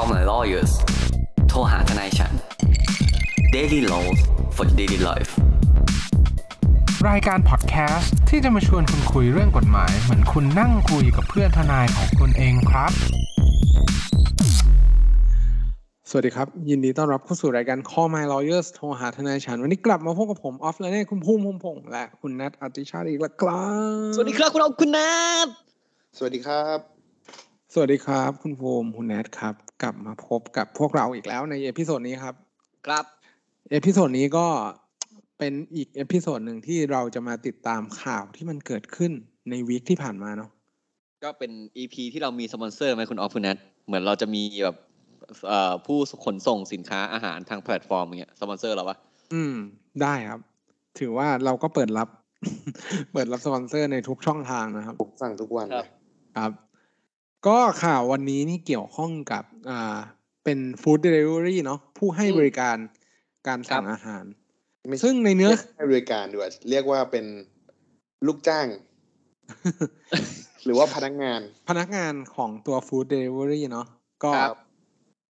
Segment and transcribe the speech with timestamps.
[0.00, 0.72] Call my lawyers
[1.48, 2.32] โทรหาทนายฉัน
[3.54, 4.18] Daily Laws
[4.56, 5.30] for daily life
[7.08, 12.92] รายการพอดแคสต์ที่จะมาชวนคุณคุยเรื่องกฎหมาย เหมือนคุณนั่งคุยกับเพื่อนทนายของคุณเองครับ
[16.10, 23.64] สวัสดีครับ ยินดีต้อนรับเข้าสู่รายการ Call My Lawyers โทรหาทนายฉัน วันนี้กลับมาพบกับผม ออฟและเนี่ยคุณภูมิพงษ์พงษ์และคุณนัทอติชาติอีกแล้วครั
[24.10, 25.14] บสวัสดีครับคุณเอาคุณนั
[25.46, 26.78] สวัสดีครับ
[27.72, 32.34] สวัสดีครับ คุณภูมิคุณนัทครับ กลับมาพบกับพวกเราอีกแล้วใน episode นี้ครับ
[32.86, 33.04] ครับ
[33.72, 34.46] episode นี้ก็
[35.38, 39.12] เป็นอีก episode หนึ่งที่เราจะมาติดตามข่าวที่มันเกิดขึ้น
[39.50, 40.50] ใน week ที่ผ่านมาเนาะ
[41.24, 44.76] ก็เป็น EP ที่เรามีสปอนเซอร์ไหมคุณออฟคุณนัทเหมือนเราจะมีแบบ
[45.48, 48.96] เอ่อผู้ขนส่งสินค้าอาหารทางแพลตฟอร์มอย่างเงี้ยสปอนเซอร์เราปะ
[49.32, 49.54] อืม
[50.02, 50.40] ได้ครับ
[50.98, 52.08] ถือว่าเราก็เปิดรับ
[53.12, 55.88] เปิดรับสปอนเซอร์ในทุกช่องทางนะครับผมสั่งทุกวันเลย
[56.38, 56.52] ครับ
[57.48, 59.98] ก็ข่าววันนี้นี่เกี่ยวข้องกับอ่า
[60.44, 62.76] เป็นฟู้ดเดลิเวอรี่เนาะผู้ให้บริการ
[63.46, 64.24] การสั่งอาหาร
[64.88, 67.26] ไม่ซึ่งในเนื้อรียกให้บริการด้วยเรียกว่าเป็น
[68.26, 68.66] ลูกจ้าง
[70.64, 73.86] หรือว่าพนักงาน พนักงานของตัวฟู้ดเดลิเวอรี่เนาะ
[74.24, 74.56] ก็ครับ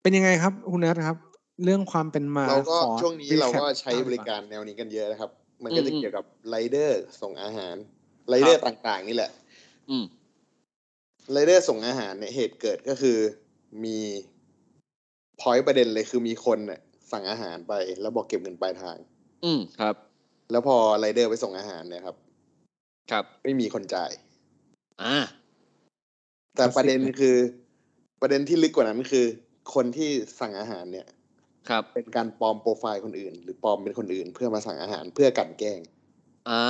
[0.02, 1.18] เป็นยังไงครับคุณนัทครับ
[1.64, 5.30] เรื่องความเป็นมาเราก็ขอช่วงนี้ recap เราก็ใช้บริการแนวนี้กันเยอะนะครับ
[5.64, 7.76] มันก็จะเกี่ยวกับไรเดอร์ส่งอาหาร
[8.30, 9.32] ไรเดอร์ต่างๆ นี่แหละ
[9.90, 10.06] อืม
[11.32, 13.18] ไรเดอร์ส่งอาหารเนี่ยเหตุเกิดก็คือ
[13.84, 13.98] มี
[15.40, 18.98] point ประเด็นเลยคือมีคนเนี่ยสั่งอาหารไปแล้วบอกเก็บเงินปลายทาง
[19.46, 19.96] อืมครับ
[20.52, 22.16] แล้วพอไรเดอร์ไปส่งอาหารเนี่ยครับ
[23.12, 24.12] ครับ ไม่มีคนจ่าย
[25.04, 25.16] อ่า
[26.56, 27.38] แต่ประเด็นคือ
[28.22, 29.26] ประเด็นที่ลึกกว่านั้นคือ
[29.74, 31.08] คนที่สั่งอาหารเนี่ย
[31.70, 35.80] ครับ เป็นการปลอมโปรไฟล์คนอื่น หรือปลอมเป็นคนอื่น เพื่อมาสั่งอาหารเพื่อกลั่นแกล้ง
[36.50, 36.64] อ่า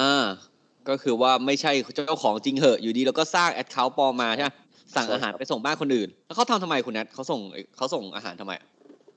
[0.90, 4.50] ก็คือว่าไม่ใช่เจ้าของจริงเหอะอยู่ดี แล้วก็สร้างแอดเคาท์ปลอมมาใช่ไหม
[4.96, 7.42] สั่งอาหารไปส่งบ้านคนอื่น แล้วเขาทำทำไมคุณนัทเขาส่ง
[7.78, 8.54] เขาส่งอาหารทำไม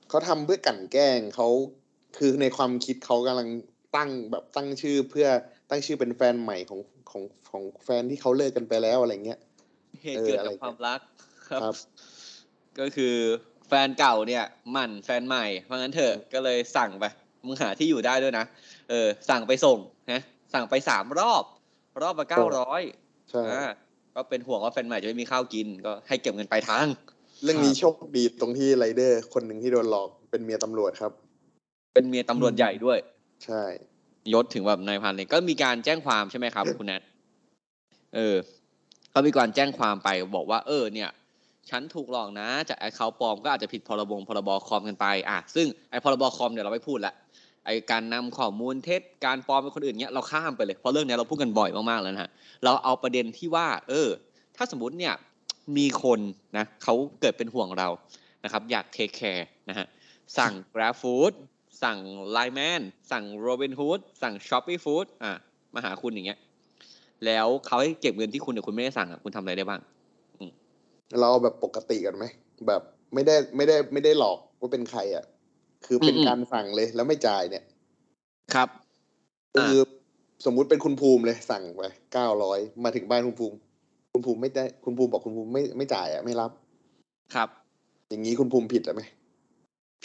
[0.09, 1.47] เขาทำเพื่อกลั่นแกล้งเขา
[2.17, 3.47] คือในความคิดเขากำลัง
[3.95, 5.27] ตั้งแบบตั้งชื่อเพื่อ
[5.69, 6.79] ตั้งชื่อเป็นแฟนใหม่ของ
[7.11, 9.39] ของของแฟนที่เขาเลิกกันไปแล้วอะไรเงี้ย
[10.03, 10.99] เหตุเกิดเอออะไรจากความรัก
[11.49, 11.75] ครับครับ
[12.79, 13.15] ก็คือ
[13.67, 17.05] แฟนเก่าเนี่ยหมั่นแฟนใหม่เพราะงั้นเถอะก็เลยสั่งไป
[17.45, 18.45] มึงหาที่อยู่ได้ด้วยนะ
[18.89, 19.79] เออสั่งไปส่ง
[20.11, 20.21] นะ
[20.53, 21.43] สั่งไปสามรอบ
[22.01, 22.81] รอบละเก้าร้อย
[23.29, 23.65] ใช่อ่า
[24.15, 26.87] ก็เป็นห่วงว่าแฟนใหม่จะไม่มีข้าวกิน ก็ให้เก็บเงินปลายทาง
[27.43, 31.11] เรื่องนี้โชคดีตรงที่ไรเดอร์คนหนึ่งที่โดนหลอกเป็นเมียตำรวจครับ
[31.93, 32.97] เป็นเมียตำรวจใหญ่ด้วย
[33.45, 33.63] ใช่
[34.33, 37.01] ยศถึงแบบนายพันเลยก็มีการแจ้งความใช่ไหมครับคุณนัท
[38.15, 38.35] เออ
[39.13, 41.09] ก็มีการแจ้งความไปบอกว่า เออ เนี่ย
[41.69, 47.13] ฉันถูกหลอกนะ จาก account ปลอมก็อาจจะผิดพรบงพรบคอมกันไป อะ ซึ่งไอ้พรบคอมเนี่ยเราไม่พูดละ
[47.65, 52.31] ไอการนำข้อมูลเท็จการปลอมเป็นคนอื่นเนี่ยเราข้ามไปเลยเพราะเรื่องเนี้ยเราพูดกันบ่อยมากๆแล้วนะฮะ
[52.63, 54.09] เราเอาประเด็นที่ว่า เออ
[54.55, 55.13] ถ้าสมมติเนี่ย
[55.77, 56.19] มีคน
[56.57, 57.89] นะเขาเกิดเป็นห่วงเรา
[58.43, 59.85] นะครับ อยาก take care นะฮะ
[60.37, 61.33] สั่ง Grab Food
[61.83, 61.97] สั่ง
[62.35, 62.81] Line Man
[63.11, 65.31] สั่ง Robin Hood สั่ง Shopee Food อะ
[65.75, 66.39] มาหาคุณอย่างเงี้ย
[67.25, 69.81] แล้วเขาให้เก็บเงินที่คุณแต่คุณไม่ได้สั่งอะคุณทำอะไรได้บ้าง
[71.19, 72.25] เราเอาแบบปกติกันไหม
[72.67, 72.81] แบบ
[73.13, 75.25] ไม่ได้ไม่ได้ไม่ได้หลอกว่าเป็นใครอะ
[75.85, 77.63] คือเป็นอืมการสั่งเลยแล้วไม่จ่ายเนี่ย
[78.53, 78.69] ครับ
[79.53, 79.75] คือ
[80.45, 83.55] สมมุติเป็นคุณภูมิเลยสั่งไปเก้าร้อยมาถึงบ้านคุณภูมิ
[84.13, 86.51] คุณภูมิไม่ได้คุณภูมิบอกคุณภูมิไม่ไม่จ่ายอะไม่รับ
[87.35, 87.49] ครับ
[88.09, 89.03] อย่างนี้คุณภูมิผิดหรือไหม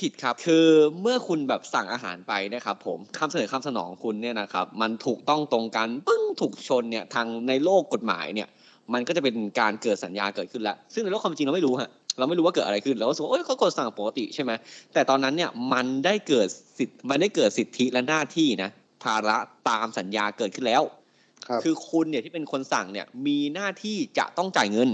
[0.00, 0.66] ผิดครับ คือ
[1.00, 8.48] เมื่อคุณแบบสั่งอาหารไปเนะครับ ผมคำเสนอคำสนองของคุณเนี่ยนะครับ มันถูกต้องตรงกันปึ้งถูกชนเนี่ยทางในโลกกฎหมายเนี่ย
[8.92, 14.52] มันก็จะเป็นการเกิดสัญญาเกิดขึ้นแล้ว ซึ่งในโลกความจริงเราไม่รู้ฮะ เราไม่รู้ว่าเกิดอะไรขึ้นเราก็รู้สึกว่าโอ้ยเขากดสั่งปกติใช่ไหม
[14.92, 16.48] แต่ตอนนั้นเนี่ยมันได้เกิด
[16.78, 18.70] สิทธิ์มันได้เกิดสิทธิและหน้าที่นะ
[19.04, 19.36] ภาระ
[19.68, 20.82] ตามสัญญาเกิดขึ้นแล้ว
[21.46, 24.90] ครับคือคุณเนี่ยที่เป็นคนสั่งเนี่ยมีหน้าที่จะต้องจ่ายเงิน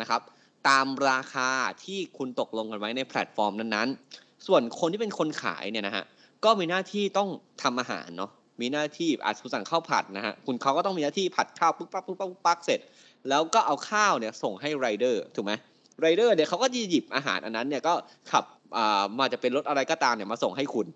[0.00, 0.20] นะครับ
[0.68, 1.50] ตามราคา
[1.84, 6.04] ที่คุณตกลงกันไว้ในแพลตฟอร์มนั้นๆ ส่วนคนที่เป็นคนขายเนี่ยนะฮะ
[6.44, 7.28] ก็มีหน้าที่ต้อง
[7.62, 12.80] ทำอาหารเนาะมีหน้าที่อาจจะคุณสั่งข้าวผัดนะฮะคุณเขาก็ต้องมีหน้าที่ผัดข้าวปุ๊บปั๊บปุ๊บปั๊บปุ๊บปั๊บเสร็จ
[13.28, 15.52] แล้วก็เอาข้าวเนี่ยส่งให้ไรเดอร์ถูกไหม
[16.00, 17.94] ไรเดอร์เนี่ยเขาก็จะหยิบอาหารอันนั้นเนี่ยก็
[18.30, 18.44] ขับ
[18.76, 20.86] อ่ามาจะเป็นรถอะไรก็ตามเนี่ยมาส่งให้คุณ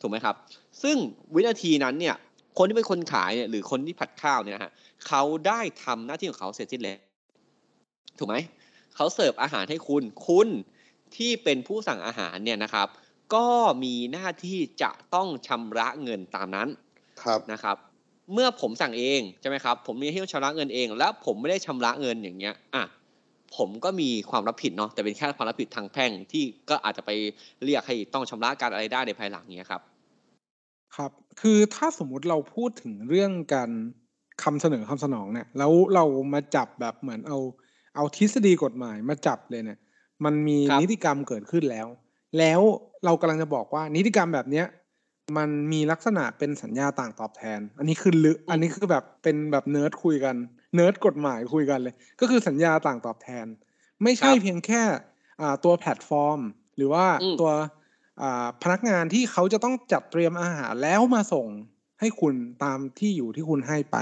[0.00, 0.34] ถูกไหมครับ
[0.82, 0.96] ซึ่ง
[1.34, 2.16] วินาทีนั้นเนี่ย
[2.58, 4.72] คนที่เป็นคนขายเนี่ยหรือคนที่ผัดข้าวเนี่ยนะฮะ
[5.06, 6.98] เขาได้ทำหน้าที่ของเขาเสร็จสิ้นแล้ว
[8.18, 8.36] ถูกไหม
[8.96, 10.48] เขาเสิร์ฟอาหารให้คุณ คุณ
[11.16, 12.88] ที่เป็นผู้สั่งอาหารเนี่ยนะครับ
[13.34, 13.48] ก็
[13.84, 16.68] มีหน้าที่จะต้องชำระเงินตามนั้น
[17.22, 17.76] ครับนะครับ
[18.32, 22.84] เมื่อผมสั่งเองใช่ไหมครับ ผมมีที่ต้องชำระเงินเอง แล้วผมไม่ได้ชำระเงินอย่างเงี้ยอะ
[23.56, 27.10] ผมก็มีความรับผิดเนาะแต่เป็นแค่ความรับผิดทางแพ่งที่ก็อาจจะไป
[27.64, 29.82] เรียกให้ต้องชำระการอะไรได้ในภายหลังเนี้ยครับ
[30.96, 31.10] ครับ
[31.40, 33.70] คือถ้าสมมุติเราพูดถึงเรื่องการ
[34.42, 36.04] คำเสนอคำสนองเนี่ย แล้วเรา
[36.34, 37.38] มาจับแบบเหมือนเอา
[37.96, 39.78] เอาทฤษฎีกฎหมายมาจับเลยเนี่ย
[40.24, 41.86] มันมีครับนิติกรรมเกิดขึ้นแล้ว
[42.38, 42.60] แล้ว
[43.04, 44.66] เรากำลังจะบอกว่านิติกรรมแบบเนี้ย
[45.36, 50.36] มันมีลักษณะเป็นสัญญาต่างตอบแทน อันนี้คือลึกอันนี้คือแบบเป็นแบบเนิร์ดคุยกัน
[50.74, 53.46] เนิร์ดกฎหมายคุยกันเลย ก็คือสัญญาต่างตอบแทน
[54.02, 54.82] ไม่ใช่ครับเพียงแค่
[55.40, 56.40] อ่าตัวแพลตฟอร์ม
[56.76, 57.52] หรือว่าอืมตัว
[58.22, 61.46] อ่าพนักงานที่เขาจะต้องจัดเตรียมอาหารแล้วมาส่ง
[62.00, 62.34] ให้คุณ
[62.64, 63.96] ตามที่อยู่ที่คุณให้ไป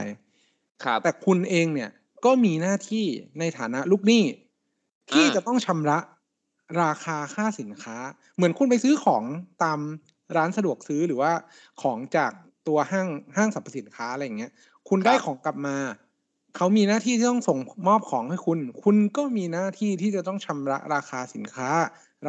[0.85, 1.91] ครับแต่คุณเองเนี่ย
[2.25, 3.07] ก็มีหน้าที่
[3.39, 4.25] ในฐานะลูกหนี้
[5.11, 5.99] ที่อ่าจะต้องชำระ
[6.83, 7.97] ราคาค่าสินค้า
[8.37, 9.23] เหมือนคุณไปซื้อของ
[9.63, 9.81] ตาม
[10.37, 11.33] ร้านสะดวกซื้อหรือว่า
[11.83, 12.33] ของจาก
[12.69, 14.53] ตัวห้างห้างสรรพสินค้าอะไรอย่างเงี้ย
[14.89, 15.77] คุณได้ของกลับมา
[16.57, 17.59] เขามีหน้าที่ที่ต้องส่ง
[17.89, 21.71] มอบของให้คุณ คุณก็มีหน้าที่ที่จะต้องชำระราคาสินค้า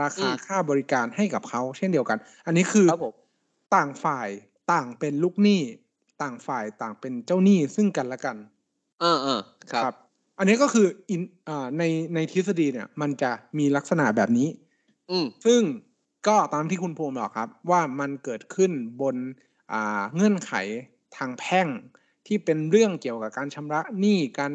[0.02, 3.14] ราคาอืมค่าบริการให้กับเขาเช่นเดียวกัน อันนี้คือครับผม
[3.76, 4.30] ต่างฝ่าย
[4.72, 5.62] ต่างเป็นลูกหนี้
[6.22, 8.38] ต่างฝ่ายต่างเป็นเจ้าหนี้ซึ่งกันและกัน
[9.02, 9.40] เออเออ
[9.72, 9.96] ครับ
[10.40, 11.84] อันนี้ก็คืออินอ่าใน
[12.14, 14.50] ในทฤษฎีเนี่ย มันจะมีลักษณะแบบนี้
[15.12, 15.62] อืมซึ่ง
[16.28, 18.72] ก็ตามที่คุณภูมิบอกครับ ว่ามันเกิดขึ้น
[19.02, 19.16] บน
[19.74, 20.52] อ่าเงื่อนไข
[21.18, 21.68] ทางแพ่ง
[22.28, 24.52] ที่เป็นเรื่องเกี่ยวกับการชำระหนี้การ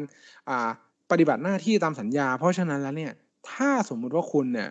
[0.49, 0.69] อ่า
[1.11, 3.13] ปฏิบัติหน้าที่ตามสัญญา เพราะฉะนั้นแล้วเนี่ย
[3.51, 4.69] ถ้าสมมุติว่าคุณเนี่ย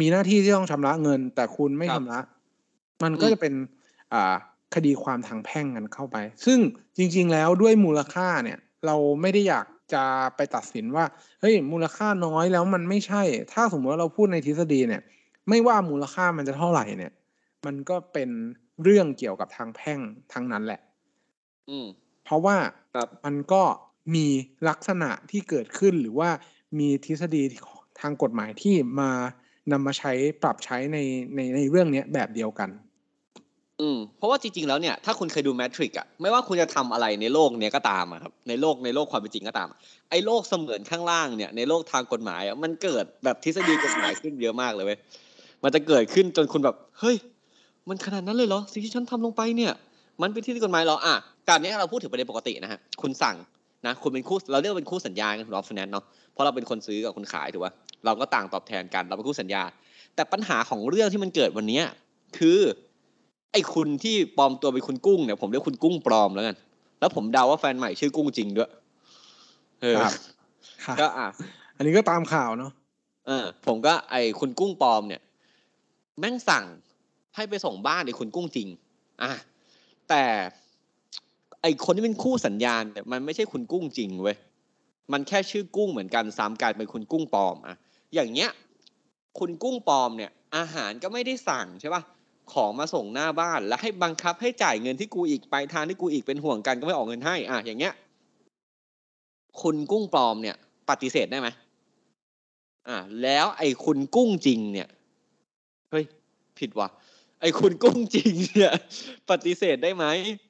[0.00, 2.20] มีหน้าที่ที่ต้องชำระเงิน แต่คุณไม่ครัชำบระ
[3.02, 3.54] มันก็อืมจะเป็น
[4.12, 4.34] อ่า
[4.74, 6.16] คดีความทางแพ่งกันเข้าไป
[6.46, 6.58] ซึ่ง
[6.96, 10.04] จริง ๆ แล้วด้วยมูลค่าเนี่ย เราไม่ได้อยากจะ
[10.36, 11.04] ไปตัดสินว่า
[11.40, 13.22] เฮ้ยมูลค่าน้อยแล้วมันไม่ใช่
[13.52, 15.02] ถ้าสมมติว่าเราพูดในทฤษฎีเนี่ย
[15.48, 17.12] ไม่ว่ามูลค่ามันจะเท่าไหร่เนี่ย
[17.66, 18.30] มันก็เป็น
[18.82, 19.98] เรื่องเกี่ยวกับทางแพ่ง
[20.32, 20.80] ทั้งนั้นแหละ
[21.70, 21.86] อืม
[22.26, 22.56] เพราะว่า
[22.94, 23.62] ครับมันก็
[24.14, 24.26] มี
[24.68, 26.30] ลักษณะที่เกิดขึ้นหรือว่า
[26.78, 27.42] มีทฤษฎี
[28.00, 29.10] ทางกฎหมายที่มา
[29.72, 30.12] นำมาใช้
[30.42, 30.98] ปรับใช้ใน
[31.34, 32.70] ในในเรื่องเนี้ยแบบเดียวกัน
[33.80, 39.68] อืมเพราะว่าจริงๆแล้วเนี่ยถ้าคุณเคยดูแมทริกอะไม่ว่าคุณจะทำอะไรในโลกเนี้ยก็ตามอะครับในโลกในโลกความเป็นจริงก็ตาม
[40.10, 44.98] ไอ้โลกเสมือนข้างล่างเนี่ยในโลกทางกฎหมายอะมันเกิดแบบทฤษฎีกฎหมายขึ้นเยอะมากเลยเว้ย
[45.62, 47.16] มันจะเกิดขึ้นจนคุณแบบเฮ้ย
[47.88, 49.72] มันขนาดนั้นเลยเหรอสิ่งที่ฉันทำลงไปเนี่ย
[50.22, 51.16] มันเป็นที่ที่กฎหมายเหรออะ
[51.46, 53.36] แต่อันเนี้ยเราพูดถึงประเด็นปกตินะฮะคุณสั่ง
[53.86, 57.72] นะคุณเป็นคู่เราเรียกว่าเป็นคู่สัญญากันคุณออฟฟินแนนเนาะเพราะเราเป็นคนซื้อกับคนขายถูกป่ะ
[58.04, 59.62] เราก็ต่างตอบแทนกันเราเป็นคู่สัญญา
[60.14, 61.84] แต่ปัญหาของเรื่องที่มันเกิดวันเนี้ย
[62.38, 62.60] คือ
[63.52, 66.56] ไอ้คุณที่ปลอมตัวเป็นคุณกุ้งเนี่ยผมเรียกคุณกุ้งปลอมแล้วกัน
[67.00, 68.70] แล้วผมเดาว่าแฟนใหม่ชื่อกุ้งจริงด้วย
[69.82, 70.12] เออครับ
[70.84, 71.26] ค่ะก็อะ
[71.76, 72.72] อันนี้ก็ตามข่าวเนาะ
[73.26, 75.20] เออ ผมก็ไอ้คุณกุ้งปลอมเนี่ย
[76.18, 76.64] แม่งสั่ง
[77.36, 78.68] ให้ไปส่งบ้านไอ้คุณกุ้งจริง
[79.22, 79.30] อะ
[80.08, 80.22] แต่
[81.62, 84.36] ไอ้คนที่เป็นคู่สัญญาณเนี่ยมันไม่ใช่คุณกุ้งจริงเว้ย
[85.12, 87.76] มันแค่ชื่อกุ้งเหมือนกันซ้ำกลายเป็นคุณกุ้งปลอมอะ
[88.14, 88.50] อย่างเงี้ย
[89.38, 92.02] คุณกุ้งปลอมเนี่ย อาหารก็ไม่ได้สั่งใช่ปะ
[92.52, 97.94] ของมาส่งหน้าบ้าน แล้วให้บังคับให้จ่ายเงินที่กูอีกไปทางที่กูอีกเป็นห่วงกันก็ไม่ออกเงินให้อะอย่างเงี้ย
[99.62, 100.56] คุณกุ้งปลอมเนี่ย
[100.88, 101.48] ปฏิเสธได้ไหม
[102.88, 104.88] อ่าแล้วไอ้คุณกุ้งจริงเนี่ย
[105.90, 106.04] เฮ้ย
[106.58, 106.88] ผิดว่ะ
[107.40, 108.74] ไอ้คุณกุ้งจริงเนี่ย
[109.30, 110.04] ปฏิเสธได้ไหม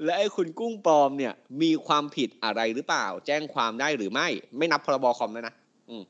[0.05, 5.55] และไอ้คุณกุ้งปลอมเนี่ย มีความผิดอะไรหรือเปล่า แจ้งความได้หรือไม่ ไม่นับพรบคอมแล้วนะ
[5.89, 6.03] อืม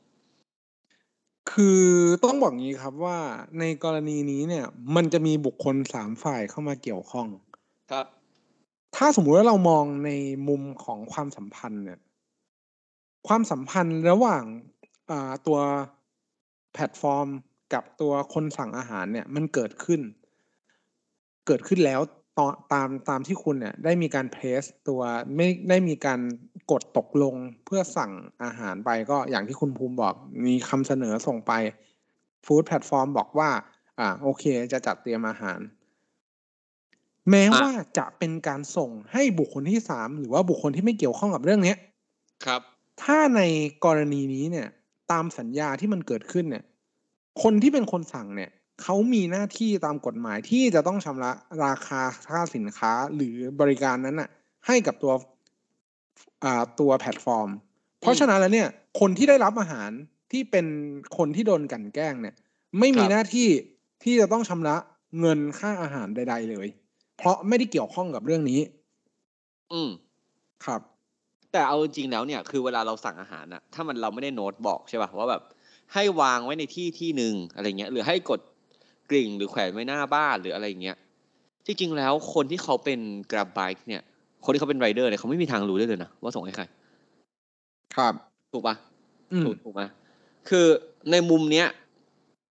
[1.51, 1.83] คือ
[2.23, 3.17] ต้องบอกงี้ครับว่า
[3.59, 4.65] ในกรณีนี้เนี่ย
[4.95, 7.27] มันจะมีบุคคลสามฝ่ายเข้ามาเกี่ยวข้อง
[7.91, 8.05] ครับ
[8.95, 10.11] ถ้าสมมุติว่าเรามองใน
[10.47, 11.99] มุมของความสัมพันธ์เนี่ย
[13.27, 14.43] ความสัมพันธ์ระหว่าง
[15.11, 15.59] อ่าตัว
[16.73, 17.27] แพลตฟอร์ม
[17.73, 20.01] กับตัวคนสั่งอาหารเนี่ย มันเกิดขึ้น
[21.47, 22.01] เกิดขึ้นแล้ว
[22.37, 25.01] ตอนตามตามที่คุณเนี่ยได้มีการ press ตัว
[25.35, 26.19] ไม่ได้มีการ
[26.71, 27.35] กดตกลง
[27.65, 28.11] เพื่อสั่ง
[28.43, 30.13] อาหารไปก็อย่างที่คุณภูมิบอก
[30.45, 31.51] มีคำเสนอส่งไป
[32.45, 33.49] food platform บอกว่า
[33.99, 35.59] อ่า โอเคจะจัดเตรียมอาหาร
[37.29, 41.77] แม้อะว่าจะเป็นการส่งให้บุคคลที่สามหรือว่าบุคคลที่ไม่เกี่ยวข้องกับเรื่องเนี้ย
[42.45, 42.61] ครับ
[43.03, 43.41] ถ้าใน
[43.85, 44.67] กรณีนี้เนี่ย
[45.11, 46.63] ตามสัญญาที่มันเกิดขึ้นเนี่ย
[47.43, 48.51] คนที่เป็นคนสั่งเนี่ย
[48.83, 51.31] เขามีหน้าที่ตามกฎหมายที่จะต้องชำระ
[51.65, 54.29] ราคาค่าสินค้าหรือบริการนั้นน่ะ
[54.67, 55.13] ให้กับตัว
[56.43, 57.49] อ่าตัวแพลตฟอร์ม
[58.01, 58.69] เพราะฉะนั้นแล้วเนี่ย
[58.99, 59.91] คนที่ได้รับอาหาร
[60.31, 60.65] ที่เป็น
[61.17, 62.35] คนที่โดนกลันแกล้งเนี่ย
[62.79, 63.49] ไม่มีครับหน้าที่
[64.03, 64.75] ที่จะต้องชำระ
[65.19, 66.67] เงินค่าอาหารใด ๆ เลย
[67.17, 68.61] เพราะไม่ได้เกี่ยวข้องกับเรื่องนี้
[69.73, 69.89] อืม
[70.65, 70.81] ครับ
[71.51, 75.41] แต่เอาจริงๆแล้วเนี่ย คือเวลาเราสั่งอาหารอะถ้ามันเราไม่ได้โน้ตบอกใช่ป่ะว่าแบบ
[75.93, 78.39] ให้วางไว้ในที่ที่หนึ่งอะไรเงี้ยหรือให้กด
[79.09, 80.97] กริ่งหรือแขวนไว้หน้าบ้านหรืออะไรเงี้ย
[81.65, 82.99] จริงๆแล้วคนที่เขาเป็น
[83.31, 84.01] Grab Bike เนี่ย
[84.45, 86.63] คนที่เขาเป็นไรเดอร์เนี่ยเขาไม่มีทางรู้ได้เลยนะว่าส่งให้ใคร
[87.95, 88.13] ครับ
[88.53, 88.75] ถูกปะ
[89.31, 89.81] อืมถูกถูกไหม
[90.49, 90.65] คือ
[91.11, 91.67] ในมุมเนี้ย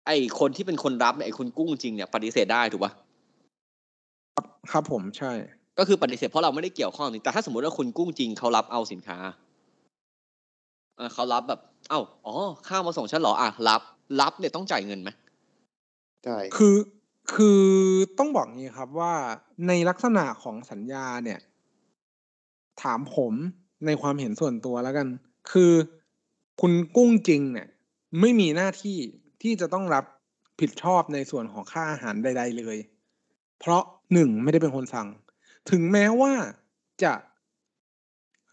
[0.06, 2.92] ไอคนที่เป็นคนรับเนี่ยไอคุณกุ้งจริงเนี่ยปฏิเสธได้ถูกปะ
[4.72, 5.32] ครับผมใช่
[5.78, 9.18] ก็คือปฏิเสธเพราะเราไม่ได้เกี่ยวข้องนี่แต่ถ้าสมมติว่าคุณกุ้งจริงเขารับเอาสินค้า
[10.96, 12.34] เออเขารับแบบ เอ้าอ๋อ
[12.68, 13.80] ข้าวมาส่งฉันเหรออะรับ
[14.20, 15.10] รับเนี่ยต้องจ่ายเงินไหม
[16.24, 16.76] ใช่คือ
[17.34, 17.62] คือ
[18.18, 19.14] ต้องบอกงี้ครับว่า
[19.68, 21.40] ในลักษณะของสัญญาเนี่ย
[22.82, 23.34] ถามผม
[23.86, 25.08] ในความเห็นส่วนตัวแล้วกัน
[25.52, 25.72] คือ
[26.60, 27.68] คุณกุ้งจริงเนี่ย
[28.20, 28.98] ไม่มีหน้าที่
[29.42, 30.04] ที่จะต้องรับ
[30.60, 32.76] ผิดชอบในส่วนของค่าอาหารใด ๆ เลย
[33.58, 35.08] เพราะหนึ่งไม่ได้เป็นคนสั่ง
[35.70, 36.32] ถึงแม้ว่า
[37.04, 37.14] จะ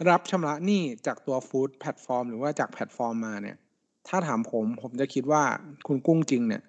[0.10, 3.58] รับชำระหนี้จากตัว food platform หรือว่าจากแพลตฟอร์มมาเนี่ย
[4.08, 5.44] ถ้าถามผมผมจะคิดว่า
[5.88, 6.64] คุณกุ้งจริงเนี่ย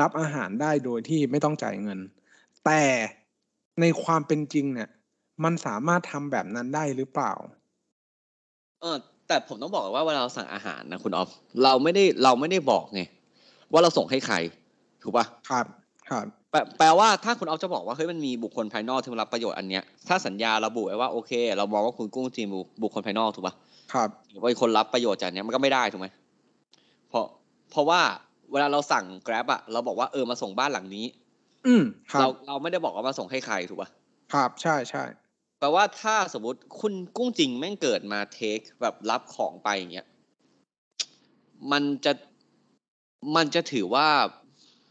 [0.00, 1.98] รับอาหารได้โดยที่ไม่ต้องจ่ายเงิน
[2.64, 2.82] แต่
[3.80, 4.88] ในความเป็นจริงเนี่ย
[5.44, 7.32] มันสามารถทำแบบนั้นได้หรือเปล่า
[8.80, 8.96] เออ
[9.28, 11.30] แต่ผมต้องบอกว่าเวลาเราสั่งอาหารนะคุณออฟ
[11.64, 13.02] เราไม่ได้เราไม่ได้บอกไง
[13.72, 14.36] ว่าเราส่งให้ใคร
[15.02, 15.66] ถูกปะครับ
[16.10, 23.54] ครับแปลแปลว่าถ้าคุณออฟจะบอกว่าเฮ้ยมันมีบุคคลภายนอกที่มารับประโยชน์อันเนี้ยถ้าสัญญาระบุไว้ว่าโอเค เรามองว่าคุณกุ้งจริงบุบุคคลภายนอกถูกปะ
[23.92, 26.08] ครับหรือว่าคนรับประโยชน์จากอันเนี้ยมันก็ไม่ได้ถูกไหม
[27.08, 27.24] เพราะ
[27.70, 28.00] เพราะว่า
[28.52, 31.06] เวลาเราสั่ง Grab อะเราบอกว่าเออมาส่งบ้านหลังนี้
[31.66, 33.90] อืมครัเราบเราไม่ได้บอกว่ามาส่งให้ใครถูกปะ
[34.32, 35.04] ครับใช่ใช่
[35.58, 40.06] แปลว่าถ้าสมมติคุณกุ้งจริงแม่งเกิดมาเทคแบบรับของไปอย่างเงี้ย
[41.72, 42.12] มันจะ
[43.36, 44.06] มันจะถือว่า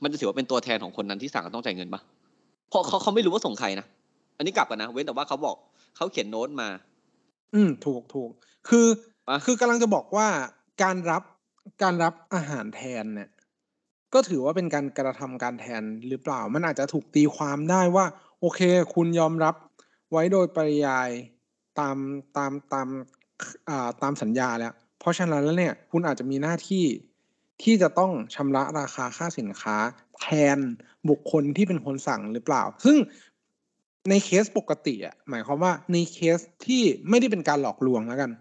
[0.04, 2.01] มันจะถือว่าเป็นตัวแทนของคนนั้นที่สั่งต้องจ่ายเงินปะ
[2.70, 3.86] เพราะเขาเขาไม่รู้ว่าส่งใครนะ
[4.38, 5.56] อันนี้กลับกันนะ เว้นแต่ว่าเขาบอก
[5.96, 6.70] เขาเขียนโน้ตมา
[7.56, 8.30] อืมถูกถูก
[8.70, 8.86] คือ
[9.28, 10.28] ปะคือกำลังจะบอกว่า
[10.84, 11.24] การรับ
[11.84, 13.30] การรับอาหารแทนเนี่ย
[14.13, 18.06] ก็ถือว่าเป็นการกระทำการแทนหรือเปล่า มันอาจจะถูกตีความได้ว่า
[18.39, 18.62] โอเค
[18.96, 19.56] คุณยอมรับ
[20.12, 21.10] ไว้โดยปริยาย
[21.80, 21.98] ตาม
[22.38, 22.88] ตามตาม
[24.01, 26.86] ตามสัญญาแล้ว เพราะฉะนั้นแล้วเนี่ย คุณอาจจะมีหน้าที่
[27.63, 29.78] ที่จะต้องชำระราคาค่าสินค้า
[30.22, 30.58] แทน
[31.10, 32.98] บุคคลที่เป็นคนสั่งหรือเปล่า ซึ่ง
[34.10, 38.32] ในเคสปกติอะหมายความว่าในเคสที่ไม่ได้เป็นการหลอกลวงแล้วกัน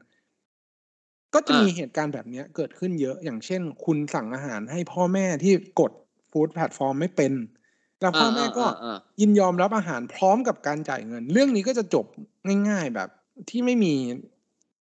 [1.35, 5.93] ก็จะอ่ามีมีเหตุการณ์แบบเนี้ยเกิดขึ้นเยอะอย่างเช่น คุณสั่งอาหารให้พ่อแม่ที่กด
[6.31, 7.33] food platform ไม่เป็น
[8.01, 12.07] แล้วพ่อแม่ก็อ่าอ่าอ่ายินยอมรับอาหารพร้อมกับการจ่ายเงิน เรื่องนี้ก็จะจบ
[12.69, 13.09] ง่าย ๆแบบ
[13.51, 13.95] ที่ไม่มี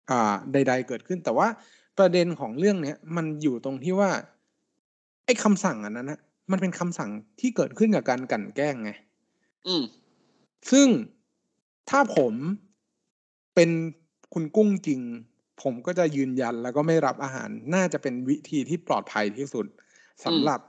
[0.10, 1.48] อ่าใด ๆ เกิดขึ้น แต่ว่า
[1.98, 4.12] ประเด็นของเรื่องเนี้ยมันอยู่ตรงที่ว่า
[5.26, 6.20] ไอ้คำสั่งอันนั้นนะ
[6.52, 8.92] มันเป็นคำสั่งที่เกิดขึ้นจากการกลั่นแกล้งไง
[9.68, 9.84] อืม
[10.72, 10.88] ซึ่ง
[11.90, 12.34] ถ้าผม
[13.56, 13.70] เป็น
[14.34, 15.02] คุณกุ้งจริง
[15.62, 19.66] ผมก็จะยืนยันแล้วก็ไม่รับอาหารน่าจะเป็นวิธีที่ปลอดภัยที่สุด
[20.26, 20.60] สำหรับ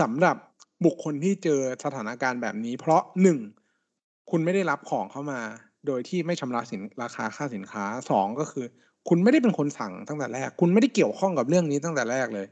[0.00, 0.36] สำหรับ
[0.84, 3.38] บุคคลที่เจอสถานการณ์แบบนี้ เพราะหนึ่ง
[4.30, 5.40] คุณไม่ได้รับของเข้ามา
[5.86, 8.66] โดยที่ไม่ชำระสินราคาค่าสินค้าสองก็คือ
[9.08, 12.46] คุณไม่ได้เป็นคนสั่งตั้งแต่แรก คุณไม่ได้เกี่ยวข้องกับเรื่องนี้ตั้งแต่แรกเลย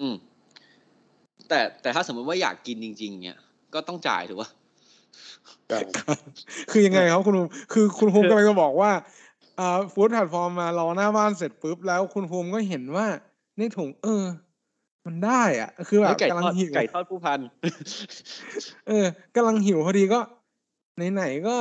[0.00, 0.16] อืม
[1.48, 3.38] แต่แต่ถ้าสมมติว่าอยากกินจริง ๆ เนี่ย
[3.74, 4.50] ก็ต้องจ่ายถูกปะ
[5.68, 5.78] ใช่
[6.70, 8.90] คือยังไงครับคุณภูมิคือคุณภูมิกำลังจะบอกว่า
[9.58, 13.06] อ่าฟู้ดแพลตฟอร์มมารอหน้าบ้านเสร็จปุ๊บแล้วคุณภูมิก็เห็นว่า
[13.58, 14.24] ในถุง เออ
[15.06, 17.40] มันได้อะ คือแบบไก่กำลัทงอดหิวไก่ทอดผู้พัน
[18.88, 20.20] เออกำลังหิวพอดีก็
[21.12, 21.56] ไหนๆก็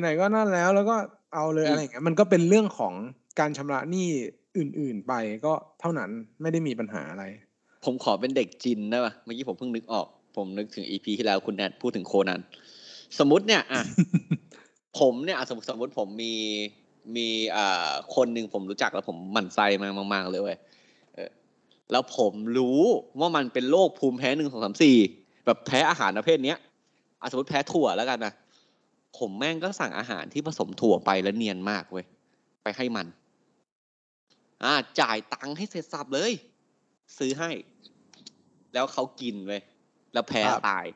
[0.00, 0.96] ไหนๆก็นั่นแล้ว แล้วก็
[1.34, 2.94] เอาเลยอืมอะไรอย่างเงี้ยมันก็เป็นเรื่องของ
[3.40, 4.08] การชำระหนี้
[4.58, 5.12] อื่น ๆไป
[5.46, 7.24] ก็เท่านั้นไม่ได้มีปัญหาอะไร
[7.84, 12.40] ผมขอเป็นเด็กจินได้ปะเมื่อกี้ผมเพิ่งนึกออก ผมนึกถึงอีพีที่แล้วคุณแนทพูดถึงโคนัน
[13.18, 13.82] สมมติเนี่ยอะ
[14.98, 16.34] ผมเนี่ยอะสมมติสมมติผมมี
[17.16, 20.58] มีอ่าคนหนึ่งผมรู้จักแล้วผมหมั่นไส้มากมากๆเลยเว้ย
[21.14, 21.30] เออ
[21.92, 22.80] แล้วผมรู้
[23.20, 24.96] ว่ามันเป็นโรคภูมิแพ้หนึ่งสองสามสี่
[25.46, 26.58] แบบแพ้อาหารประเภทเนี้ย
[27.20, 28.32] อะสมมติแพ้ถั่วแล้วกันนะ
[29.18, 32.04] ผมแม่งก็สั่งอาหารที่ผสมถั่วไปแล้วเนียนมากเว้ย
[32.62, 33.06] ไปให้มัน
[34.62, 36.32] อ่า จ่ายตังค์ให้เสร็จสับเลย
[37.18, 37.50] ซื้อให้
[38.74, 39.62] แล้วเขากินเว้ย
[40.12, 40.86] แล้วแพ้ครับตาย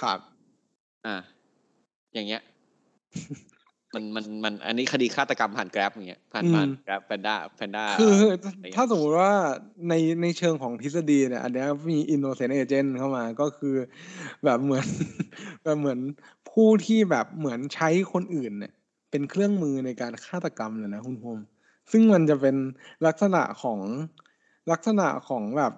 [0.00, 0.18] ครับ
[1.06, 1.16] อ่า
[2.14, 2.42] อย่างเงี้ย
[3.94, 8.16] มันมันมัน อันนี้คดีฆาตกรรมผ่านแกร็บอย่างเงี้ยผ่านอืมผ่านแกร็บแพนด้าแพนด้าคือ
[8.54, 9.32] อะไรเงี้ยถ้าสมมุติว่า
[9.88, 13.74] ในในเชิงของทฤษฎีเนี่ย อันเนี้ยมี innocent agent เข้ามาก็คือ
[14.44, 14.86] แบบเหมือน
[15.62, 15.98] แบบเหมือน
[16.50, 18.72] ผู้ที่แบบเหมือนใช้คนอื่นเนี่ย
[19.10, 21.42] เป็นเครื่องมือในการฆาตกรรมเลยนะคุณภูมิ
[21.92, 22.56] ซึ่งมันจะเป็น
[23.06, 23.80] ลักษณะของ
[24.72, 25.72] ลักษณะของแบบ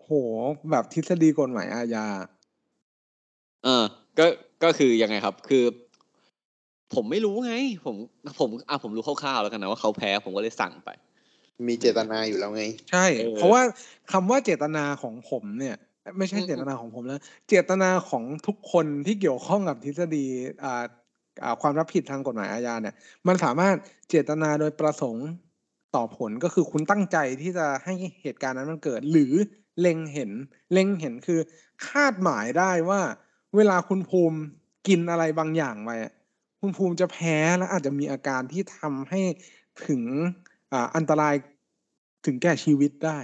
[0.00, 0.08] โห
[0.70, 2.06] แบบทฤษฎีกฎหมายอาญา
[3.64, 3.84] เออ
[4.18, 4.26] ก็
[4.64, 5.64] ก็คือยังไงครับ คือ
[6.92, 7.52] ผมไม่รู้ไง
[7.84, 7.96] ผม
[8.38, 10.88] ผมอะผมรู้คร่าวๆแล้วกันนะว่าเขาแพ้ผมก็เลยสั่งไป
[11.66, 13.62] มีเจตนาอยู่แล้วไง ใช่เออเพราะว่า
[14.12, 15.76] คำว่าเจตนาของผมเนี่ย
[16.18, 20.26] ไม่ใช่อืมเจตนาของผมแล้ว เจตนาของทุกคนที่เกี่ยวข้องกับทฤษฎี
[20.64, 20.84] อ่า
[21.42, 22.94] อ่าความรับผิดทางกฎหมายอาญาเนี่ย
[23.26, 23.76] มันสามารถ
[24.10, 25.28] เจตนาโดยประสงค์
[25.94, 29.32] ต่อผลก็คือคุณตั้งใจที่จะให้เหตุการณ์นั้นมันเกิด หรือ
[29.80, 30.30] เล็งเห็น
[30.72, 31.40] เล็งเห็นคือ
[31.88, 33.00] คาดหมายได้ว่า
[33.56, 34.38] เวลาคุณภูมิ
[34.88, 36.12] กินอะไรบางอย่างไปอะ
[36.64, 39.20] คุณภูมิจะแพ้และอาจจะมีอาการที่ทำให้
[39.86, 40.02] ถึง
[40.72, 41.34] ออันตราย
[42.26, 43.18] ถึงแก่ชีวิตได้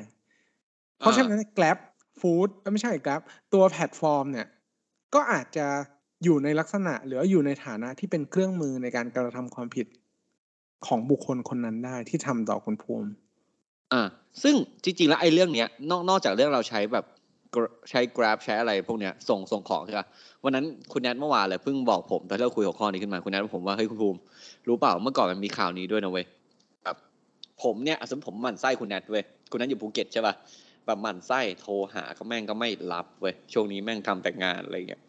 [0.98, 1.78] เพราะฉะนั้น Grab
[2.20, 3.20] Food เอ้ยไม่ใช่ Grab
[3.52, 4.46] ตัวแพลตฟอร์มเนี่ย
[5.14, 5.66] ก็อาจจะ
[6.24, 9.86] อยู่ในลักษณะหรืออยู่ในฐานะที่เป็นเครื่องมือในการกระทำความผิด
[10.86, 13.08] ของบุคคลคนนั้นได้ที่ทำต่อคุณภูมิ
[13.92, 14.02] อ่า
[14.42, 17.06] ซึ่งจริงๆแล้วไอ้เรื่องเนี้ยนอกนอกจากเรื่องเราใช้แบบ
[17.90, 20.06] ใช้ Grab ใช้อะไรพวกเนี้ยส่งส่งของใช่ปะ
[20.44, 24.18] วันนั้นคุณแนทเมื่อวานเลยเพิ่งบอกผมตอนที่เราคุยหัวข้อนี้ขึ้นมาคุณแนทบอกผมว่าเฮ้ยคุณภูมิ
[24.66, 26.24] รู้เปล่าเมื่อก่อนมันมีข่าวนี้ด้วยนะเว้ย
[26.84, 26.96] แบบ
[27.62, 30.34] ผมเนี่ยสมมติผมหมั่นไส้คุณแนทเว้ยคุณแนทอยู่ภูเก็ตใช่ปะ
[30.86, 35.00] แบบหมั่นไส้โทรหาก็แม่งก็ไม่รับเว้ยช่วงนี้แม่งทำแต่งานอะไรเงี้ย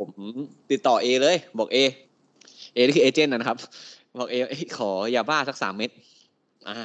[0.00, 0.10] ผม
[0.70, 1.78] ติดต่อเอเลย บอกเอ
[2.74, 3.58] เอนี่คือ agent นะครับ
[4.18, 5.90] บอกเอเอ้ยขอยาบ้าสักสามเม็ด
[6.68, 6.78] อ่า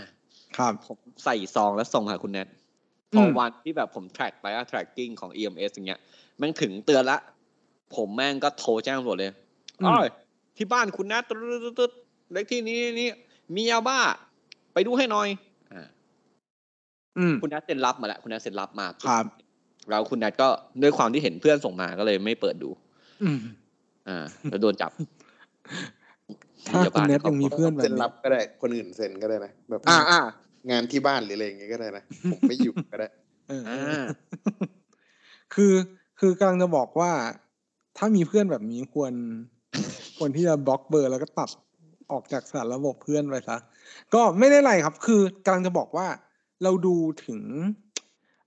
[0.57, 2.47] ครับผมใส่ซองแล้วส่งหาคุณแนท
[3.15, 5.99] พอวันที่แบบผม track ไปอะ tracking ของ EMS อย่างเงี้ย
[6.37, 7.17] แม่งถึงเตือนละ
[7.95, 9.31] ผมแม่งก็โทรแจ้งตำรวจเลย
[9.81, 10.09] อืมอ้อย
[10.57, 11.91] ที่บ้านคุณแนทตึ๊ดตึ๊ดตึ๊ด
[12.31, 13.09] เลขที่นี้นี่
[13.55, 13.99] มียาบ้า
[14.73, 15.27] ไปดูให้หน่อย
[15.73, 15.87] อ่า
[17.17, 19.25] อืมคุณแนทเซ็นรับมาแล้ว คุณแนทเซ็นรับมาครับ
[19.89, 20.47] แล้วคุณแนทก็
[20.81, 22.69] ด้วยความที่เห็นเพื่อนส่งมาก็เลยไม่เปิดดู
[23.23, 23.39] อืม
[24.07, 24.91] อ่า แล้วโดนจับ
[26.67, 30.19] ถ้าคุณแนทยังมีเพื่อนแบบเซ็นนี้รับก็ได้ คนอื่นเซ็นก็ได้นะแบบ อ่าอ่า
[30.69, 33.07] งานที่บ้านหรืออะไรอย่างเงี้ยก็ได้นะผมไม่อยู่ก็ได้
[33.47, 34.03] เอออ่า
[35.53, 35.73] คือ
[36.19, 37.11] คือกำลังจะบอกว่า
[37.97, 39.13] ถ้ามีเพื่อนแบบนี้ควร
[40.17, 41.49] ควรที่จะบล็อกเบอร์แล้วก็ตัด
[42.11, 43.57] ออกจากสารระบบเพื่อนไปซะ
[44.13, 46.07] ก็ไม่ได้ไรครับ คือกำลังจะบอกว่า
[46.63, 47.41] เราดูถึง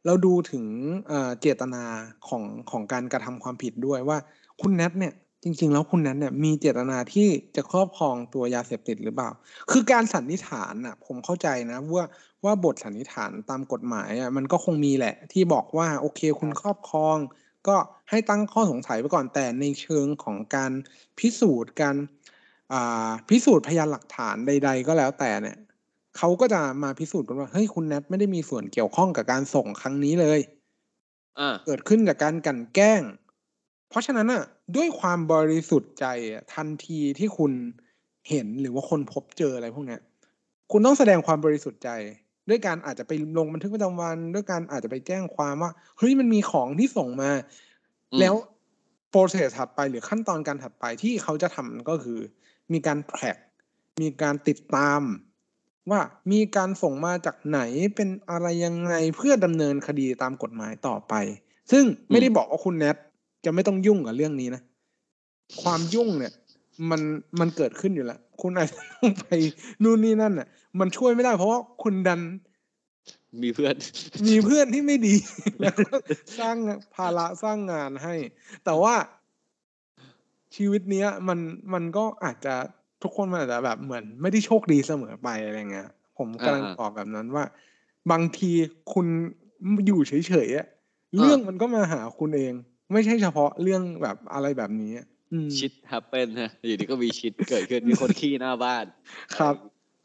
[0.06, 0.64] เราดูถึง
[1.08, 1.84] เอ่อเจตนา
[2.28, 4.18] ของของการกระทำความผิดด้วยว่า
[4.60, 9.30] คุณแนทเนี่ย จริง ๆ แล้วคุณแนทเนี่ยมีเจตนาที่จะครอบครองตัวยาเสพติดหรือเปล่า
[9.70, 12.06] คือการสันนิษฐานอะ ผมเข้าใจนะว่า
[12.44, 17.16] ว่าบทสันนิษฐานตามกฎหมายอะมันก็คงมีแหละ ที่บอกว่าโอเคคุณครอบครอง
[17.68, 17.76] ก็
[18.10, 20.72] ให้ตั้งข้อสงสัยไปก่อนแต่ในเชิงของการ
[21.18, 21.96] พิสูจน์การ
[22.72, 25.56] อ่าพิสูจน์พยานหลักฐานใด ๆ ก็แล้วแต่เนี่ย
[26.16, 30.40] เขาก็จะมาพิสูจน์กันว่าเฮ้ยคุณแนทไม่ได้มีส่วนเกี่ยวข้องกับการส่งครั้งนี้เลย
[31.38, 33.02] อ่าเกิดขึ้นจากการกลั่นแกล้ง
[33.94, 34.42] เพราะฉะนั้นอะ
[34.76, 37.52] ด้วยความบริสุทธิ์ใจอะทันทีที่คุณ
[38.28, 40.00] เห็นหรือว่าคนพบเจออะไรพวกเนี้ย
[40.72, 41.90] คุณต้องแสดงความบริสุทธิ์ใจ
[42.48, 47.30] ด้วยการอาจจะไปลงบันทึกประจำวัน ด้วยการอาจจะไปแจ้งความว่าเฮ้ยมันมีของที่ส่งมา
[48.12, 48.34] อืมแล้ว
[49.10, 52.18] โปรเซสถัดไปหรือขั้นตอนการถัดไปที่เขาจะทำก็คือ
[52.72, 53.38] มีการแทร็ก
[54.00, 55.02] มีการติดตาม
[55.90, 56.00] ว่า
[56.32, 57.60] มีการส่งมาจากไหน
[57.96, 61.14] เป็นอะไรยังไงเพื่อดำเนินคดีตามกฎหมายต่อไป
[61.70, 62.96] ซึ่งไม่ได้บอกว่าคุณแนท
[63.44, 64.62] จะไม่ต้องยุ่งกับเรื่องนี้นะ
[65.62, 66.32] ความยุ่งเนี่ย
[66.90, 67.00] มัน
[67.40, 69.26] มันเกิดขึ้นอยู่แล้ว คุณอาจจะต้องไป
[69.82, 70.48] นู่นนี่นั่นน่ะ
[70.80, 72.20] มันช่วยไม่ได้เพราะว่าคุณดัน
[73.42, 73.74] มีเพื่อน
[74.28, 75.14] มีเพื่อนที่ไม่ดี
[75.60, 75.94] แล้วก็
[76.38, 76.56] สร้าง
[76.94, 78.14] ภาระสร้างงานให้
[78.64, 78.94] แต่ว่า
[80.56, 81.38] ชีวิตเนี้ย มัน
[81.72, 82.54] มันก็อาจจะ
[83.02, 87.44] ทุกคนมันอาจจะแบบเหมือน ไม่ได้โชคดีเสมอไปอะไรเงี้ย ผมกำลังอ่าบอกแบบนั้นว่า
[88.10, 88.50] บางที
[88.92, 89.06] คุณ
[89.86, 90.12] อยู่เฉ
[90.46, 90.66] ยๆอะ
[91.18, 92.52] เรื่องมันก็มาหาคุณเอง
[92.94, 98.84] ไม่ใช่เฉพาะเรื่องแบบอะไรแบบนี้อะอืมชิดแฮปเปนฮะอยู่ดีก็มีชิดเกิดขึ้นมีคนขี้หน้าบ้าน
[99.36, 99.54] ครับ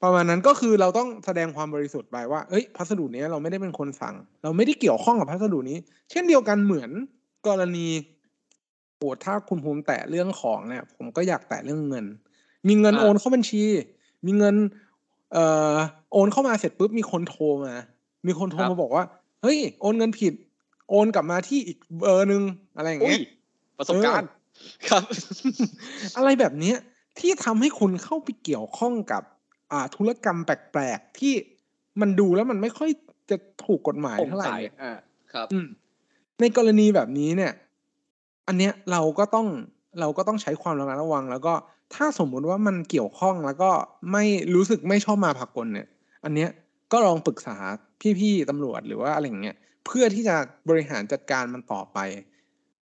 [0.04, 5.78] ประมาณนั้นก็คือเราต้องแสดงความบริสุทธิ์ไปว่าเอ้ยพัสดุเนี้ยเราไม่ได้เป็นคนสั่ง เราไม่ได้เกี่ยวข้องกับพัสดุนี้
[6.12, 6.92] เช่นเดียวกันเหมือน
[7.48, 7.88] กรณี
[8.98, 12.06] โอ้ถ้าคุณภูมิแตะเรื่องของเนี่ย ผมก็อยากแตะเรื่องเงิน
[12.68, 13.62] มีเงินอ่าโอนเข้าบัญชี
[14.26, 14.56] มีเงิน
[15.34, 15.76] เอ่อ
[16.14, 17.74] โอนเข้ามาเสร็จปุ๊บมีคนโทรมา
[18.28, 19.04] มีคนโทรมาบอกว่า
[19.42, 20.34] เฮ้ย โอนเงินผิด
[20.90, 22.44] โอนกลับมาที่อีกเบอร์หนึ่ง
[22.78, 23.30] อะไรอย่างอุ้ยเงี้ย
[23.78, 24.30] ประสบการณ์
[24.90, 25.04] ครับ
[26.18, 26.78] อะไรแบบเนี้ย
[27.20, 29.24] ที่ทำให้คุณเข้าไปเกี่ยวข้องกับ
[29.72, 31.34] อ่าธุรกรรมแปลกๆที่
[32.02, 32.90] มันดูแล้วมันไม่ค่อย
[33.30, 34.94] จะถูกกฎหมายผมเท่าไหร่ใส่เนี่ยอ่า
[35.34, 35.68] ครับอืม
[36.40, 37.52] ในกรณีแบบนี้เนี่ย
[38.48, 39.48] อันเนี้ยเราก็ต้อง
[40.00, 41.54] เราก็ต้องใช้ความระมัดระวัง แล้วก็
[41.96, 43.72] ถ้าสมมุติว่ามันเกี่ยวข้องแล้วก็
[44.12, 44.24] ไม่
[44.56, 45.88] รู้สึกไม่ชอบมาพากลเนี่ย
[46.24, 46.50] อันเนี้ย
[46.92, 47.56] ก็ลองปรึกษา
[48.20, 49.58] พี่ๆตำรวจหรือว่าอะไรอย่างเงี้ย
[49.90, 50.36] เพื่อที่จะ
[50.70, 51.98] บริหารจัดการมันต่อไป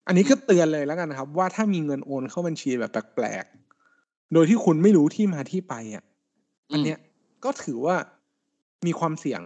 [0.06, 6.04] อันนี้ก็เตือนเลยแล้วกันนะครับ ว่าถ้ามีเงินโอนเข้าบัญชีแบบแปลกๆ โดยที่คุณไม่รู้ที่มาที่ไปอะ
[6.72, 6.98] อันเนี้ย
[7.44, 7.96] ก็ถือว่า
[8.86, 9.42] มีความเสี่ยง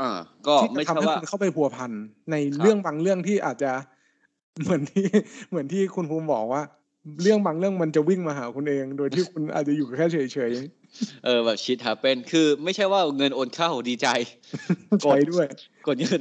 [0.00, 0.10] อ่า
[0.46, 1.92] ก็ที่ไม่จะทำใช่ให้ว่าคุณเข้าไปพัวพัน
[2.30, 3.72] ในครับเรื่องบางเรื่องที่อาจจะ
[4.62, 5.06] เหมือนที่
[5.50, 6.62] เหมือนที่คุณภูมิบอกว่า
[7.22, 10.52] เรื่องบางเรื่องมันจะวิ่งมาหาคุณเอง โดยที่คุณอาจจะอยู่แค่เฉย
[11.24, 15.46] เออแบบชิดแฮปเปนคือไม่ใช่ว่าเงินโอนเข้าดีใจๆใช้ด้วย
[15.86, 16.20] กดเงิน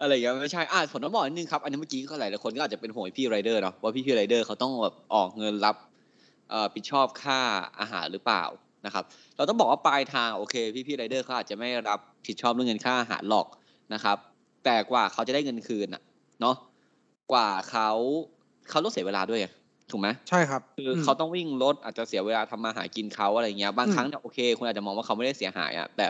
[0.00, 5.76] อะไรอย่างเงี้ยไม่ใช่อ่าผมต้องบอกนิดนึงครับ อันนี้เมื่อกี้ก็หลายหลายคนก็อาจจะเป็นห่วงพี่ไรเดอร์เนาะว่าพี่พี่ไรเดอร์เขาต้องแบบออกเงินรับ
[6.50, 7.40] เอ่อผิดชอบค่า
[7.80, 8.44] อาหารหรือเปล่า
[8.86, 9.04] นะครับ
[9.36, 13.46] เราต้องบอกว่าปลายทางโอเค พี่พี่ไรเดอร์เขาอาจจะไม่รับผิดชอบเรื่องเงินค่าอาหารหรอก
[13.94, 14.16] นะครับ
[14.64, 16.02] แต่กว่าเขาจะได้เงินคืนน่ะ
[16.40, 16.56] เนาะ
[17.32, 17.90] กว่าเขา
[18.70, 19.48] เขาต้องเสียเวลาด้วยไง
[19.90, 26.06] ถูกไหมใช่ครับ คือมเขาต้องวิ่งรถอาจจะเสียเวลาทำมาหากินเขาอะไรเงี้ยบางอืมครั้งเนี่ยโอเคคุณอาจจะมองว่าเขาไม่ได้เสียหายอะแต่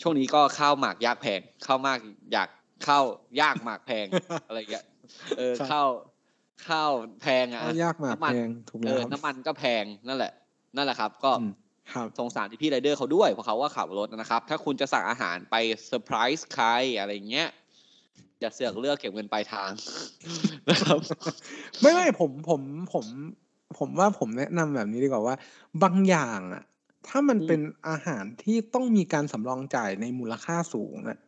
[0.00, 1.98] ช่วงนี้ก็ข้าวหมากยากแพงข้าวมาก
[2.32, 2.48] อยาก
[2.86, 3.04] ข้าว
[3.40, 4.06] ยากหมากแพง
[4.46, 4.84] อะไรอย่างเงี้ย
[5.38, 5.88] เออครับข้าว
[6.68, 6.90] ข้าว
[7.22, 10.32] แพงอะข้าวยากหมากน้ำมันแพงถูกเอแล้วอครับน้ำมันก็แพงนั่นแหละ
[10.76, 11.50] นั่นแหละครับ ก็อืม
[11.94, 15.54] ครับสงสารที่พี่ไรเดอร์เขาด้วยเพราะเขาว่าขับรถนะครับ ถ้าคุณจะสั่งอาหารไป
[15.86, 16.66] เซอร์ไพรส์ใคร
[16.98, 17.48] อะไรเงี้ย
[18.40, 19.70] อย่าเสือกเลือกเก็บเงินปลายทาง
[20.70, 20.98] นะครับ
[21.80, 22.60] ไม่ไม่ผมผม
[22.92, 23.06] ผม
[23.78, 25.34] ผมว่าผมแนะนำแบบนี้ดีกว่าว่า
[25.82, 26.62] บางอย่างอะ
[27.06, 31.18] ถ้ามันอืมเป็นอาหารที่ต้องมีการสำรองจ่ายในมูลค่าสูงอะ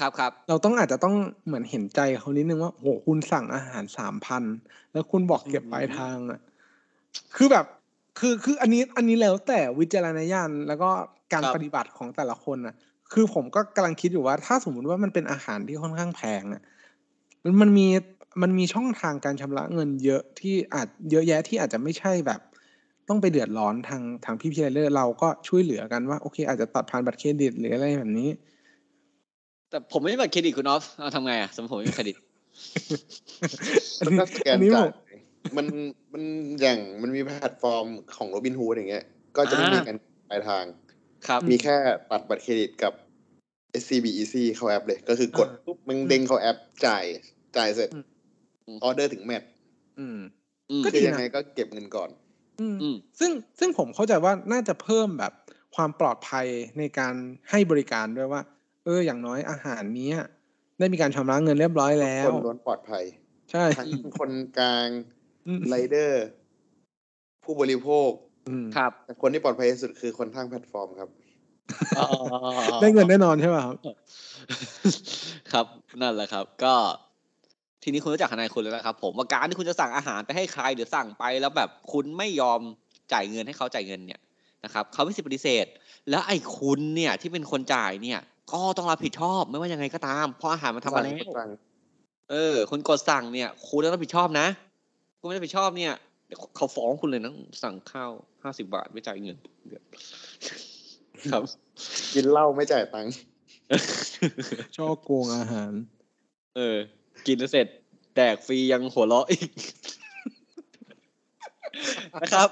[0.00, 1.14] ครับครับ เราต้องอาจจะต้อง
[1.46, 4.44] เหมือนเห็นใจเขานิดนึงว่าโหคุณสั่งอาหารสามพัน
[4.92, 6.40] แล้วคุณบอกเก็บปลายทางอะ
[7.36, 7.66] คือแบบ
[8.18, 10.90] คือคืออันนี้อันนี้แล้วแต่วิจารณญาณแล้วก็
[11.32, 12.74] การปฏิบัติของแต่ละคนอะ
[13.12, 16.62] คือผมก็กำลังคิดอยู่ว่า ถ้าสมมุติว่ามันเป็นอาหารที่ค่อนข้างแพงอะ
[17.44, 17.70] มันมัน
[18.36, 22.40] มีมันมีช่องทางการชำระเงินเยอะที่อาจเยอะแยะที่อาจจะไม่ใช่แบบ
[23.08, 28.30] ต้องไปเดือดร้อนทางทางพี่พีเลอร์เราก็ช่วยเหลือกันว่าโอเค อาจจะตัดผ่านบัตรเครดิตหรืออะไรแบบนี้
[29.70, 32.16] แต่ผมไม่ได้บัตรเครดิตคุณออฟเอาทำไงอะสมมติผมไม่มีเครดิต
[33.98, 34.90] อันนี้ก็สแกนอันนี้ผจ่ายม
[35.56, 35.66] มัน
[36.12, 36.22] มัน
[36.60, 39.04] อย่างมันมีแพลตฟอร์มของโรบินฮูดอย่างเงี้ย
[39.36, 39.96] ก็จะไม่อ่ามีมีการ
[40.30, 40.64] ปลายทาง
[41.26, 41.76] ครับ มีแค่
[42.10, 42.92] ตัดบัตรเครดิตกับ
[43.82, 47.04] SCB Easy เข้าแอปเลย ก็คือกดอ่าปุ๊บมันเด้งเข้าแอปจ่าย
[47.56, 47.90] จ่ายเสร็จ
[48.66, 49.42] อืมออเดอร์ถึง match
[49.98, 50.18] อืม
[50.70, 52.10] อืมก็คือดีนะยังไงก็เก็บเงินก่อน
[52.60, 55.32] อืมอืมซึ่งซึ่งผมเข้าใจว่าน่าจะเพิ่มแบบ
[55.76, 56.46] ความปลอดภัย
[56.78, 57.14] ในการ
[57.50, 58.42] ให้บริการด้วยว่า
[58.84, 60.18] เออ อย่างน้อยอาหารเนี้ย
[60.78, 63.04] ได้มีการชำระเงินเรียบร้อยแล้ว คนล้วนปลอดภัย
[63.50, 64.88] ใช่ทั้งคนกลาง
[65.46, 66.24] อืมไรเดอร์
[67.44, 68.10] ผู้บริโภค
[68.48, 71.10] อืมครับแต่คนที่ปลอดภัยที่สุดคือคนทางแพลตฟอร์มครับ
[72.80, 73.76] ได้เงินแน่นอนใช่ป่ะครับ
[75.52, 75.66] ครับ
[76.00, 76.74] นั่นแหละครับ ก็
[77.88, 82.60] ทีนี้คุณรู้จักทนายคุณแล้วนะครับผมว่าการที่คุณจะสั่งอาหารไปให้ใครหรือสั่งไปแล้วแบบคุณไม่ยอม
[83.12, 84.20] จ่ายเงินให้เขาจ่ายเงินเนี่ย
[84.64, 85.66] นะครับเขาไม่สิทธิปฏิเสธ
[86.10, 88.20] แล้วไอ้คุณเนี่ยที่เป็นคนจ่ายเนี่ย
[88.52, 91.50] ก็ต้องรับผิดชอบไม่ว่ายังไงก็ตาม เพราะอาหารมันทำมาแล้วสั่ง
[92.30, 94.46] เออคุณกดสั่งเนี่ย คุณต้องรับผิดชอบนะ
[95.18, 95.92] คุณไม่รับผิดชอบเนี่ย
[96.26, 98.10] เดี๋ยวเขาฟ้องคุณเลยนะสั่งข้าว
[98.42, 99.36] ห้าสิบาทไม่จ่ายเงิน
[101.32, 101.42] ครับ
[102.14, 103.12] กินเหล้าไม่จ่ายตังค์
[104.76, 105.72] ช่อโกงอาหาร
[106.56, 106.78] เออ
[107.26, 107.66] กินเสร็จ
[108.16, 109.50] แดกฟรียังหัวเราะอีก
[112.22, 112.48] นะครับ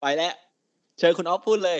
[0.00, 0.34] ไปแล้ว
[0.98, 1.78] เชิญคุณออฟพูดเลย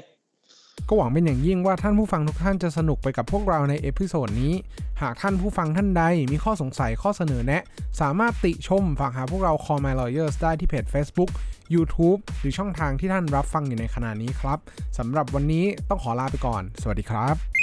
[0.89, 4.55] ก็หวังเป็นอย่างยิ่งว่าท่านผู้ฟังทุกท่านจะสนุกไปกับพวกเราใน episode นี้
[5.01, 7.63] หากท่านผู้ฟังท่านใดมีข้อสงสัยข้อเสนอแนะ
[8.01, 11.31] สามารถติชมฝากหาพวกเรา Call My Lawyers ได้ที่เพจ Facebook
[11.75, 14.59] YouTube หรือช่องทางที่ท่านรับฟังอยู่ในขณะนี้ครับ
[14.99, 17.56] สำหรับวันนี้ต้องขอลาไปก่อน สวัสดีครับ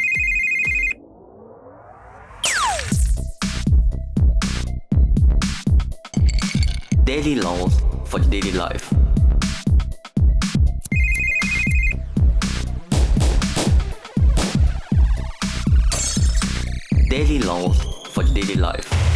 [7.14, 8.92] Daily laws for your daily life.
[17.12, 17.78] Daily laws
[18.14, 19.13] for your daily life.